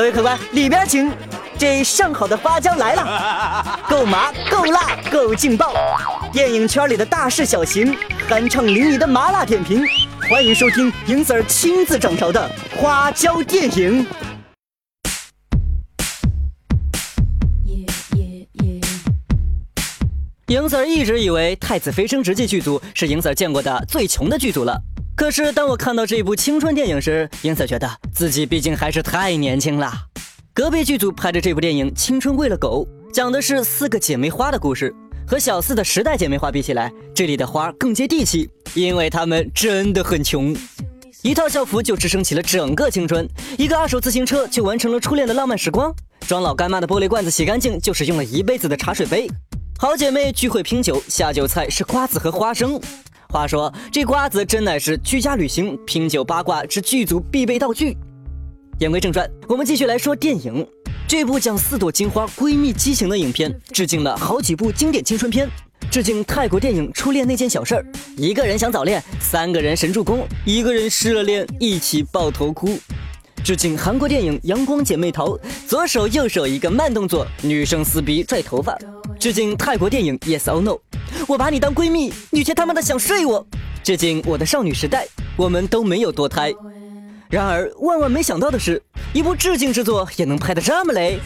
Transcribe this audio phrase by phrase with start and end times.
[0.00, 1.12] 各位客官，里边请。
[1.58, 5.74] 这上好的花椒来了，够麻，够辣，够劲爆！
[6.32, 7.94] 电影圈里的大事小情，
[8.26, 9.84] 酣畅淋漓的麻辣点评，
[10.30, 14.06] 欢迎收听莹 Sir 亲自掌勺的花椒电影。
[20.46, 24.80] 影 Sir 一直以为《太子妃升职记》剧组是影 Sir 见过的最穷的剧组了，
[25.20, 29.92] 可是当我看到这部青春电影时，英子觉得自己毕竟还是太年轻了。
[30.54, 34.94] 隔壁剧组拍的这部电影《青春喂了狗》，讲的是四个姐妹花的故事。
[35.26, 40.56] 和小四的时代姐妹花比起来，这里的花更接地气，因为她们真的很穷。
[41.20, 43.28] 一套校服就支撑起了整个青春，
[43.58, 45.94] 一个二手自行车就完成了初恋的浪漫时光，
[46.26, 49.30] 装老干妈的玻璃罐子洗干净就是用了一辈子的茶水杯。
[49.78, 52.80] 好姐妹聚会拼酒，下酒菜是瓜子和花生。
[53.30, 57.96] 话说这瓜子真乃是居家旅行、拼酒八卦之剧组必备道具。
[58.80, 60.66] 言归正传，我们继续来说电影。
[61.06, 65.48] 这部讲四朵金花闺蜜畸形的影片，致敬了好几部经典青春片，
[65.90, 67.82] 致敬泰国电影《初恋那件小事儿》，
[68.16, 72.78] 一个人想早恋，三个人神助攻，一个人失了恋，一起抱头哭。
[73.42, 75.30] 致敬韩国电影《阳光姐妹淘》，
[75.66, 78.78] 左手右手一个慢动作，女生撕逼拽头发。
[79.18, 80.70] 致敬泰国电影《Yes or No》，
[81.26, 83.46] 我把你当闺蜜，你却他妈的想睡我。
[83.82, 86.52] 致敬我的少女时代，我们都没有堕胎。
[87.28, 91.18] 然而，万万没想到的是，一部致敬之作也能拍得这么雷。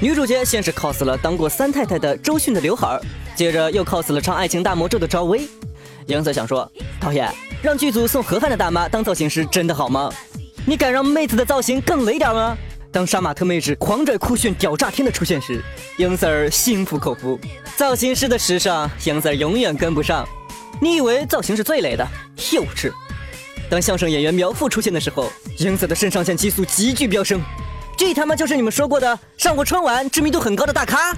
[0.00, 3.00] 女主角先是 cos 了当过三太太的周迅的刘海儿，
[3.34, 5.48] 接着又 cos 了唱《爱情大魔咒》的赵薇。
[6.06, 10.12] 杨色想说，导演让剧组送盒饭的大妈当造型师真的好吗？
[10.66, 12.56] 你敢让妹子的造型更雷点吗？
[12.92, 15.62] 当杀马特妹纸狂拽酷炫屌炸天的出现时，
[15.98, 17.38] 英 sir 心服口服。
[17.76, 20.26] 造型师的时尚，英 sir 永远跟不上。
[20.80, 22.06] 你以为造型是最雷的？
[22.52, 22.90] 幼稚。
[23.68, 27.40] 当相声演员苗阜出现的时候，英 sir 的肾上腺激素急剧飙升。
[27.98, 31.14] 这他妈就是你们说过的上过春晚、知名度很高的大咖？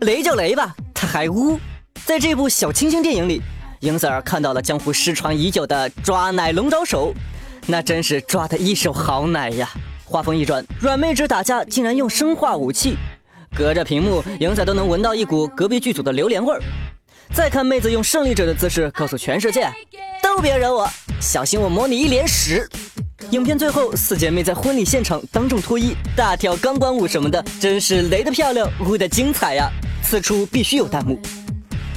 [0.00, 1.58] 雷就雷吧，他还污。
[2.06, 3.42] 在这部小清新电影里，
[3.80, 7.12] 英 sir 看到了江湖失传已久的抓奶龙爪手，
[7.66, 9.68] 那真是抓的一手好奶呀！
[10.10, 12.96] 话锋一转，软妹纸打架竟然用生化武器，
[13.56, 16.60] 隔着屏幕，影仔都能闻到一股隔壁剧组的榴莲味儿。
[17.32, 19.70] 再看妹子用胜利者的姿势告诉全世界，
[20.20, 20.90] 都别惹我。
[21.20, 22.68] 小心我抹你一脸屎！
[23.30, 29.70] 影片最后，四姐妹在婚礼现场当众脱衣，大跳钢管舞什么的，真是雷的漂亮，舞的精彩呀！
[30.02, 31.20] 此处必须有弹幕。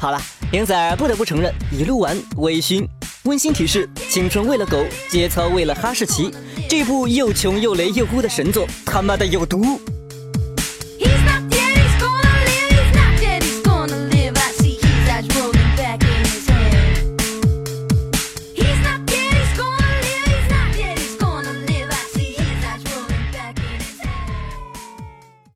[0.00, 0.20] 好了，
[0.52, 2.84] 影仔不得不承认，一路玩微醺。
[3.24, 6.32] 温馨提示：青春喂了狗，节操喂了哈士奇。
[6.70, 9.80] 这部又穷又雷又污的神作，他妈的有毒！